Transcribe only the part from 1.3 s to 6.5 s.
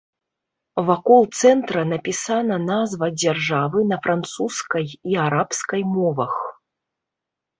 цэнтра напісана назва дзяржавы на французскай і арабскай мовах.